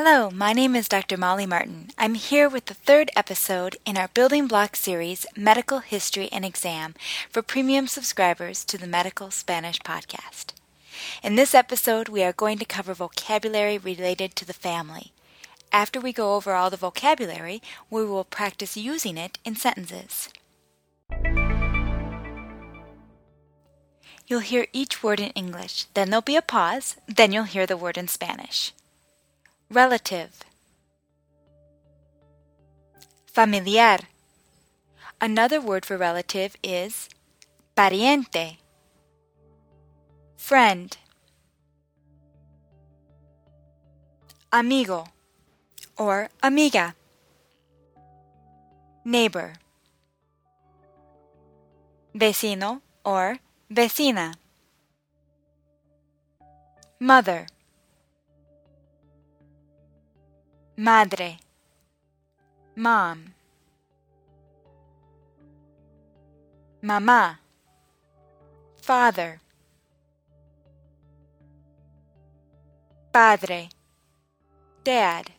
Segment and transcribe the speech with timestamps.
[0.00, 1.16] Hello, my name is Dr.
[1.16, 1.88] Molly Martin.
[1.98, 6.94] I'm here with the third episode in our Building Block series, Medical History and Exam,
[7.28, 10.52] for premium subscribers to the Medical Spanish podcast.
[11.20, 15.10] In this episode, we are going to cover vocabulary related to the family.
[15.72, 17.60] After we go over all the vocabulary,
[17.90, 20.28] we will practice using it in sentences.
[24.28, 27.76] You'll hear each word in English, then there'll be a pause, then you'll hear the
[27.76, 28.72] word in Spanish.
[29.70, 30.30] Relative.
[33.26, 33.98] Familiar.
[35.20, 37.10] Another word for relative is
[37.76, 38.56] pariente.
[40.38, 40.96] Friend.
[44.50, 45.04] Amigo
[45.98, 46.94] or amiga.
[49.04, 49.52] Neighbor.
[52.14, 53.36] Vecino or
[53.70, 54.34] vecina.
[56.98, 57.46] Mother.
[60.80, 61.40] Madre.
[62.76, 63.34] Mom.
[66.80, 67.40] Mamá.
[68.80, 69.40] Father.
[73.10, 73.70] Padre.
[74.84, 75.32] Dad.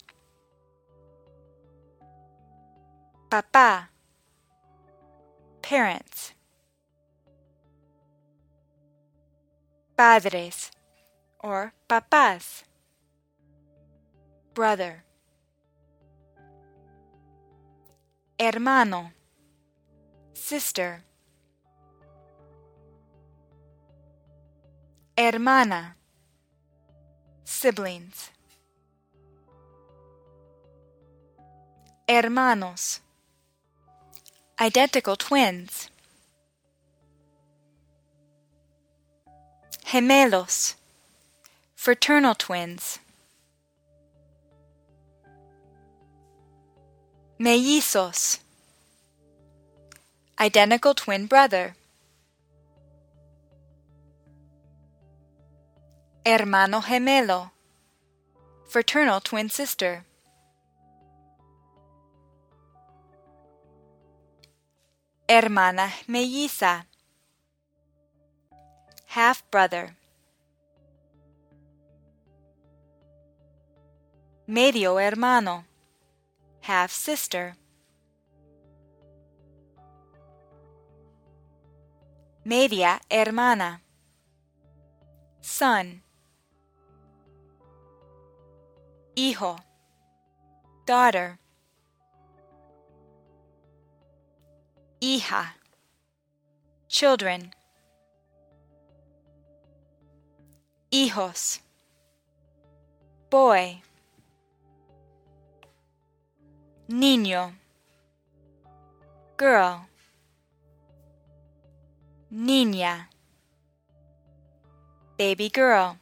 [3.30, 3.88] Papá.
[5.62, 6.34] Parents.
[9.96, 10.70] Padres
[11.42, 12.66] or papás.
[14.53, 15.06] Brother.
[18.40, 19.12] Hermano,
[20.34, 21.04] sister,
[25.18, 25.96] hermana,
[27.44, 28.30] siblings,
[32.08, 33.02] hermanos,
[34.62, 35.90] identical twins,
[39.86, 40.76] gemelos,
[41.76, 43.00] fraternal twins.
[47.42, 48.40] Mellizos.
[50.38, 51.74] Identical twin brother.
[56.25, 57.52] Hermano gemelo.
[58.68, 60.03] Fraternal twin sister.
[65.30, 66.84] Hermana melliza.
[69.16, 69.96] Half brother.
[74.46, 75.69] Medio hermano
[76.69, 77.56] half sister.
[82.46, 83.81] Media hermana.
[85.41, 86.03] Son.
[89.18, 89.57] Hijo.
[90.85, 91.40] Daughter.
[95.01, 95.56] Hija.
[96.88, 97.51] Children.
[100.91, 101.62] Hijos.
[103.31, 103.81] Boy
[106.89, 107.53] niño,
[109.38, 109.88] girl,
[112.31, 113.11] niña,
[115.16, 116.00] baby girl,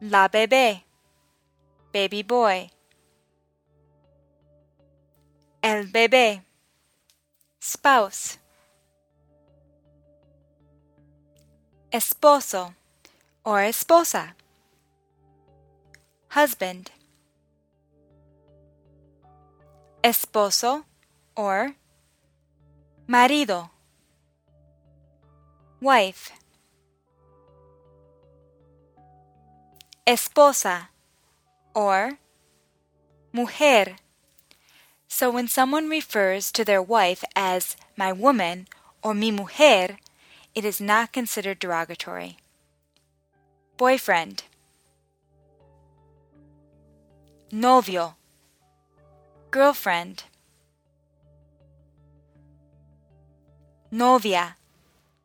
[0.00, 0.84] la bebé,
[1.94, 2.70] baby boy,
[5.62, 6.44] el bebé,
[7.58, 8.38] spouse,
[11.90, 12.74] esposo
[13.44, 14.36] or esposa,
[16.28, 16.90] husband
[20.04, 20.84] esposo
[21.34, 21.74] or
[23.06, 23.70] marido,
[25.80, 26.30] wife,
[30.06, 30.88] esposa
[31.74, 32.18] or
[33.32, 33.96] mujer.
[35.08, 38.68] So when someone refers to their wife as my woman
[39.02, 39.96] or mi mujer,
[40.54, 42.36] it is not considered derogatory.
[43.78, 44.44] Boyfriend,
[47.50, 48.16] novio
[49.54, 50.24] girlfriend.
[53.92, 54.56] Novia.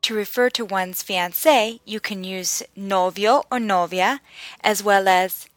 [0.03, 4.21] To refer to one's fiancé, you can use novio or novia,
[4.61, 5.47] as well as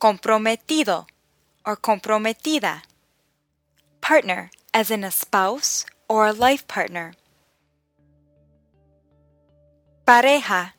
[0.00, 1.06] comprometido
[1.66, 2.82] or comprometida.
[4.00, 7.14] Partner, as in a spouse or a life partner.
[10.06, 10.70] Pareja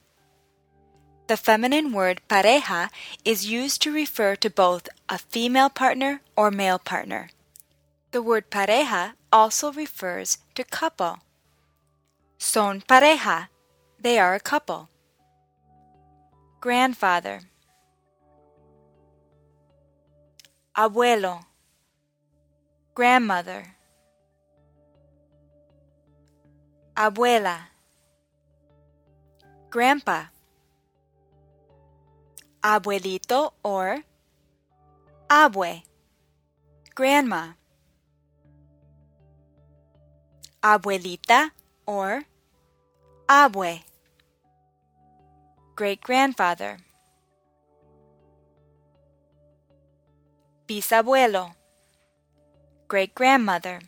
[1.28, 2.90] the feminine word pareja
[3.24, 7.30] is used to refer to both a female partner or male partner.
[8.12, 11.20] The word pareja also refers to couple.
[12.38, 13.48] Son pareja.
[14.00, 14.90] They are a couple.
[16.60, 17.42] Grandfather.
[20.76, 21.46] Abuelo.
[22.94, 23.76] Grandmother.
[26.96, 27.58] Abuela.
[29.70, 30.32] Grandpa.
[32.62, 34.04] abuelito or
[35.30, 35.84] abue,
[36.94, 37.54] grandma.
[40.64, 41.50] Abuelita
[41.88, 42.26] or
[43.28, 43.82] abue,
[45.76, 46.78] great grandfather.
[50.68, 51.56] Bisabuelo,
[52.88, 53.82] great grandmother.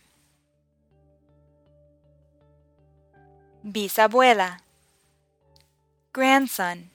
[3.64, 4.58] Bisabuela,
[6.12, 6.90] grandson.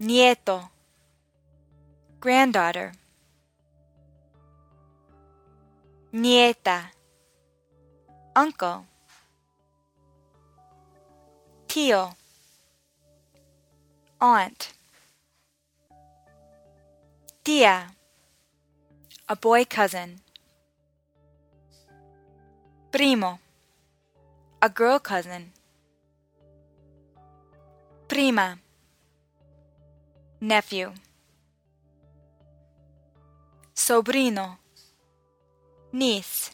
[0.00, 0.68] Nieto,
[2.20, 2.92] granddaughter.
[6.18, 6.92] Nieta,
[8.34, 8.86] uncle.
[11.66, 12.16] Tío,
[14.18, 14.72] aunt.
[17.42, 17.94] Tía,
[19.28, 20.22] a boy cousin.
[22.90, 23.38] Primo,
[24.62, 25.52] a girl cousin.
[28.08, 28.58] Prima,
[30.40, 30.94] nephew.
[33.74, 34.58] Sobrino,
[35.96, 36.52] niece.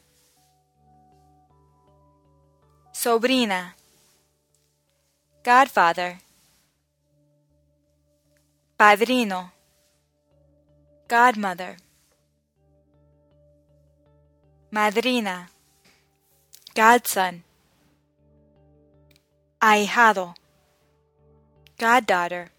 [2.93, 3.75] Sobrina,
[5.43, 6.19] godfather.
[8.77, 9.51] Padrino,
[11.07, 11.77] godmother.
[14.71, 15.49] Madrina,
[16.75, 17.43] godson.
[19.61, 20.33] Ahijado,
[21.77, 22.53] goddaughter.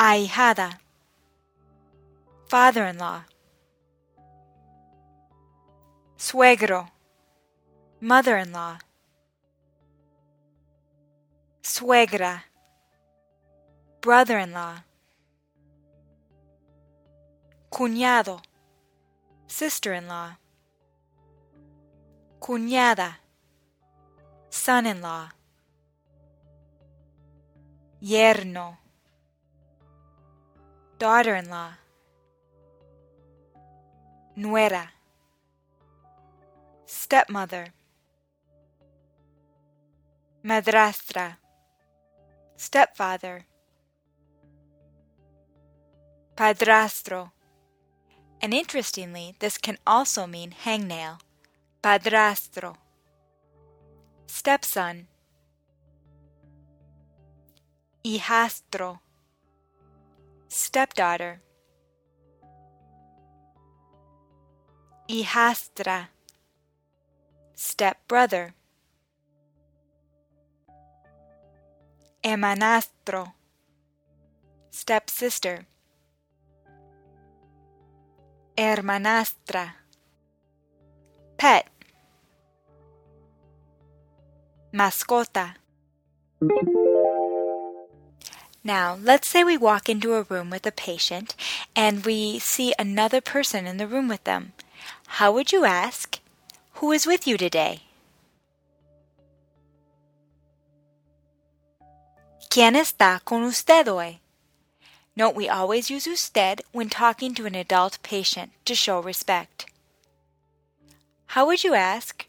[0.00, 0.78] ahijada,
[2.48, 3.22] father in law,
[6.20, 6.86] suegro,
[7.98, 8.76] mother in law,
[11.62, 12.42] suegra,
[14.02, 14.84] brother in law,
[17.70, 18.42] cuñado,
[19.46, 20.36] sister in law,
[22.38, 23.16] cuñada,
[24.50, 25.30] son in law,
[28.02, 28.76] yerno.
[30.98, 31.72] Daughter in law,
[34.36, 34.90] nuera,
[36.90, 37.66] stepmother,
[40.44, 41.36] madrastra,
[42.56, 43.46] stepfather,
[46.36, 47.30] padrastro.
[48.42, 51.20] And interestingly, this can also mean hangnail,
[51.82, 52.76] padrastro,
[54.26, 55.06] stepson,
[58.04, 58.98] hijastro.
[60.52, 61.40] Stepdaughter,
[65.08, 66.08] hijastra,
[67.60, 68.54] stepbrother,
[72.24, 73.32] hermanastro,
[74.70, 75.66] stepsister,
[78.56, 79.72] hermanastra,
[81.36, 81.68] pet,
[84.72, 85.56] mascota.
[88.64, 91.36] Now, let's say we walk into a room with a patient
[91.76, 94.54] and we see another person in the room with them.
[95.20, 96.19] How would you ask,
[96.80, 97.82] Who is with you today?
[102.48, 104.20] ¿Quién está con usted hoy?
[105.14, 109.66] Note we always use usted when talking to an adult patient to show respect.
[111.26, 112.24] How would you ask,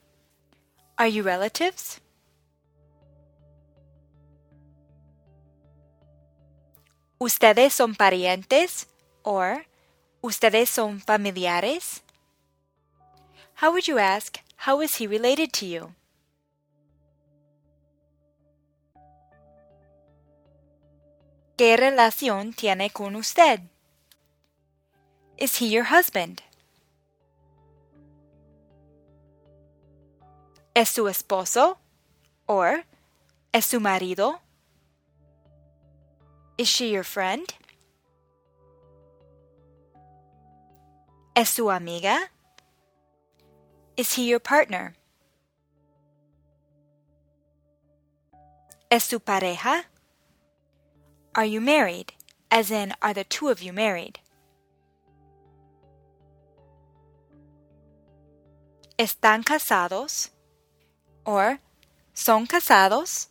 [0.98, 2.02] Are you relatives?
[7.22, 8.88] ¿Ustedes son parientes?
[9.24, 9.66] Or,
[10.22, 12.02] ¿Ustedes son familiares?
[13.62, 15.94] How would you ask, How is he related to you?
[21.60, 23.62] ¿Qué relación tiene con usted?
[25.38, 26.42] Is he your husband?
[30.74, 31.78] ¿Es su esposo?
[32.48, 32.84] Or,
[33.54, 34.40] ¿es su marido?
[36.58, 37.46] Is she your friend?
[41.36, 42.32] ¿Es su amiga?
[43.98, 44.96] Is he your partner?
[48.90, 49.86] ¿Es su pareja?
[51.36, 52.14] Are you married?
[52.50, 54.20] As in, are the two of you married?
[58.98, 60.30] ¿Están casados?
[61.26, 61.60] Or,
[62.14, 63.28] ¿son casados?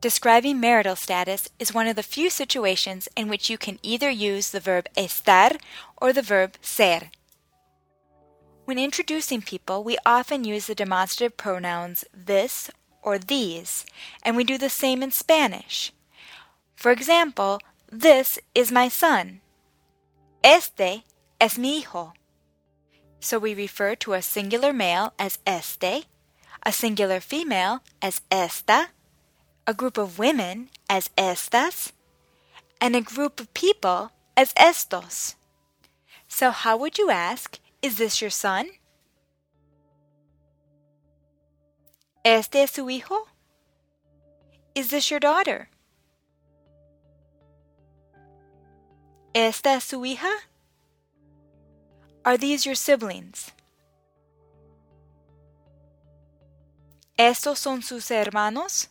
[0.00, 4.50] Describing marital status is one of the few situations in which you can either use
[4.50, 5.58] the verb estar
[6.00, 7.10] or the verb ser.
[8.68, 12.70] When introducing people, we often use the demonstrative pronouns this
[13.00, 13.86] or these,
[14.22, 15.90] and we do the same in Spanish.
[16.76, 17.60] For example,
[17.90, 19.40] this is my son.
[20.44, 21.02] Este
[21.40, 22.12] es mi hijo.
[23.20, 26.04] So we refer to a singular male as este,
[26.62, 28.88] a singular female as esta,
[29.66, 31.92] a group of women as estas,
[32.82, 35.36] and a group of people as estos.
[36.28, 38.70] So, how would you ask, Is this your son?
[42.24, 43.28] ¿Este es su hijo?
[44.74, 45.68] Is this your daughter?
[49.34, 50.30] ¿Esta es su hija?
[52.24, 53.52] Are these your siblings?
[57.16, 58.88] ¿Estos son sus hermanos?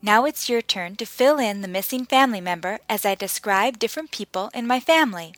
[0.00, 4.10] Now it's your turn to fill in the missing family member as I describe different
[4.10, 5.34] people in my family.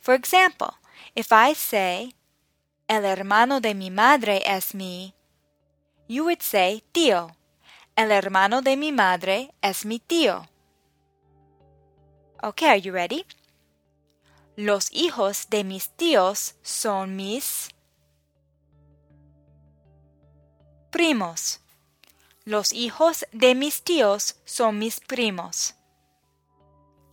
[0.00, 0.74] For example,
[1.14, 2.14] if I say,
[2.88, 5.14] El hermano de mi madre es mi,
[6.08, 7.36] you would say tío.
[7.96, 10.48] El hermano de mi madre es mi tío.
[12.42, 13.24] Okay, are you ready?
[14.56, 17.70] Los hijos de mis tíos son mis
[20.90, 21.60] primos.
[22.44, 25.74] Los hijos de mis tíos son mis primos.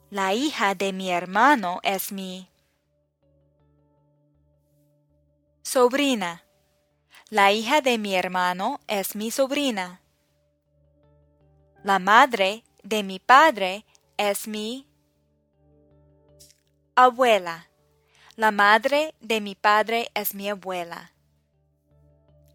[0.10, 2.49] La hija de mi hermano es mi
[5.70, 6.44] sobrina.
[7.30, 10.02] La hija de mi hermano es mi sobrina.
[11.84, 13.86] La madre de mi padre
[14.18, 14.88] es mi
[16.96, 17.70] abuela.
[18.36, 21.12] La madre de mi padre es mi abuela.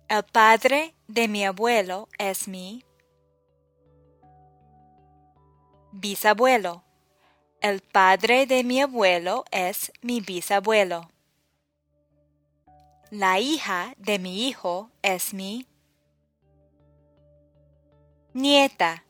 [0.09, 2.85] El padre de mi abuelo es mi
[5.93, 6.83] bisabuelo.
[7.61, 11.14] El padre de mi abuelo es mi bisabuelo.
[13.17, 15.69] La hija de mi hijo es mi
[18.33, 19.05] nieta.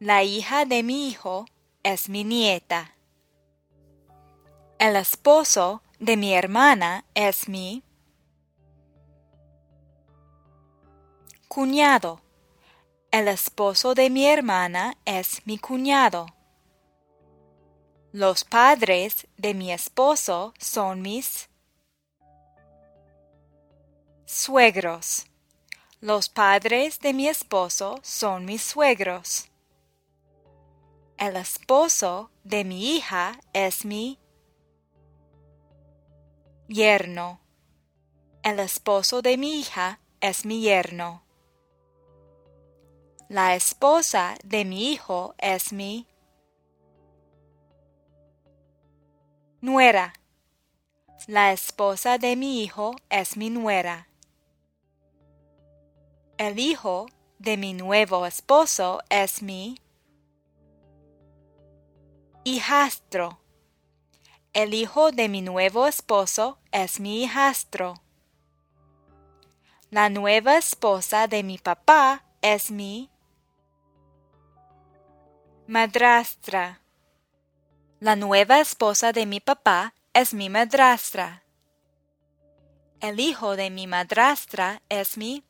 [0.00, 1.46] La hija de mi hijo
[1.84, 2.96] es mi nieta.
[4.80, 7.84] El esposo de mi hermana es mi
[11.46, 12.22] cuñado.
[13.12, 16.26] El esposo de mi hermana es mi cuñado.
[18.10, 21.49] Los padres de mi esposo son mis
[24.30, 25.26] suegros.
[26.00, 29.50] Los padres de mi esposo son mis suegros.
[31.18, 34.18] El esposo de mi hija es mi
[36.68, 37.40] yerno.
[38.42, 41.24] El esposo de mi hija es mi yerno.
[43.28, 46.06] La esposa de mi hijo es mi
[49.60, 50.14] nuera.
[51.26, 54.09] La esposa de mi hijo es mi nuera.
[56.40, 57.04] El hijo
[57.38, 59.78] de mi nuevo esposo es mi
[62.44, 63.38] hijastro.
[64.54, 67.92] El hijo de mi nuevo esposo es mi hijastro.
[69.90, 73.10] La nueva esposa de mi papá es mi
[75.66, 76.80] madrastra.
[77.98, 81.44] La nueva esposa de mi papá es mi madrastra.
[82.98, 85.44] El hijo de mi madrastra es mi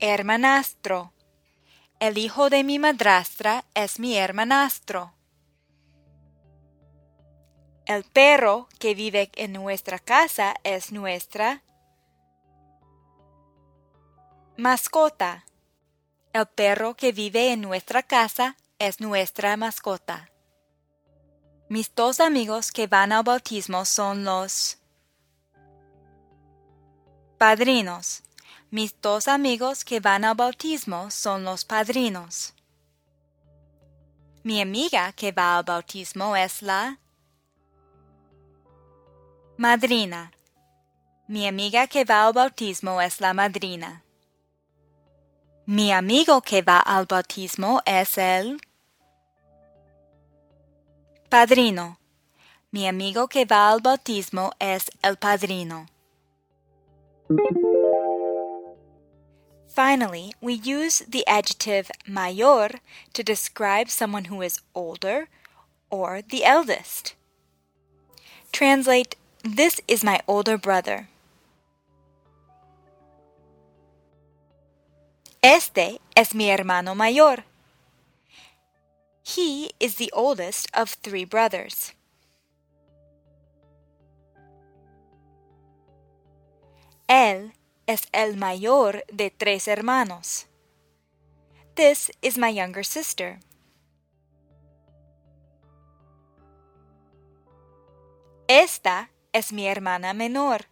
[0.00, 1.12] hermanastro.
[1.98, 5.14] El hijo de mi madrastra es mi hermanastro.
[7.86, 11.62] El perro que vive en nuestra casa es nuestra
[14.56, 15.44] mascota.
[16.32, 20.30] El perro que vive en nuestra casa es nuestra mascota.
[21.68, 24.78] Mis dos amigos que van al bautismo son los
[27.38, 28.22] padrinos.
[28.70, 32.52] Mis dos amigos que van al bautismo son los padrinos.
[34.42, 36.98] Mi amiga que va al bautismo es la
[39.56, 40.32] madrina.
[41.28, 44.02] Mi amiga que va al bautismo es la madrina.
[45.64, 48.60] Mi amigo que va al bautismo es el
[51.28, 51.98] padrino.
[52.70, 55.86] Mi amigo que va al bautismo es el padrino.
[59.76, 62.70] Finally, we use the adjective mayor
[63.12, 65.28] to describe someone who is older
[65.90, 67.14] or the eldest.
[68.52, 71.08] Translate, This is my older brother.
[75.42, 77.44] Este es mi hermano mayor.
[79.22, 81.92] He is the oldest of three brothers.
[87.10, 87.52] Él
[87.86, 90.46] es el mayor de tres hermanos.
[91.74, 93.38] This is my younger sister.
[98.48, 100.66] Esta es mi hermana menor.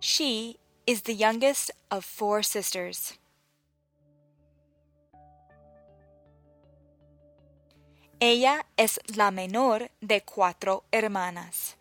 [0.00, 3.18] She is the youngest of four sisters.
[8.20, 11.76] Ella es la menor de cuatro hermanas.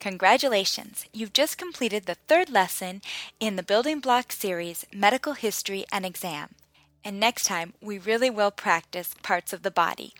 [0.00, 1.06] Congratulations!
[1.12, 3.02] You've just completed the third lesson
[3.40, 6.54] in the Building Block series Medical History and Exam.
[7.04, 10.14] And next time, we really will practice parts of the body.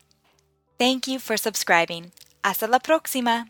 [0.77, 2.11] Thank you for subscribing.
[2.43, 3.47] Hasta la próxima!